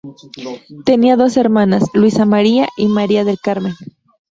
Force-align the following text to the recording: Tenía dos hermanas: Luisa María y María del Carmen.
Tenía 0.83 1.15
dos 1.15 1.37
hermanas: 1.37 1.83
Luisa 1.93 2.25
María 2.25 2.67
y 2.75 2.87
María 2.87 3.23
del 3.23 3.37
Carmen. 3.39 3.75